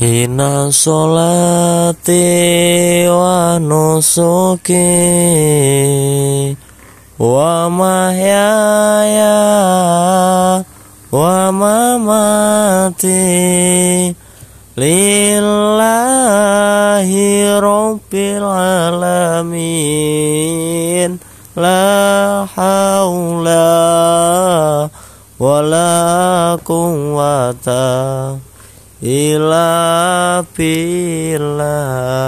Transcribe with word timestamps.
Hina 0.00 0.72
solati 0.72 2.24
wa 3.04 3.58
nusuki 3.60 4.96
wa 7.20 7.68
mahyaya 7.70 9.36
wa 11.12 11.52
mamati 11.52 13.12
lillahi 14.80 16.00
rabbil 17.60 18.44
alamin. 19.20 20.00
La 21.60 22.48
haula 22.56 23.68
wala 25.36 26.56
quwwata 26.64 27.84
ilah 29.00 30.44
pilah 30.52 32.19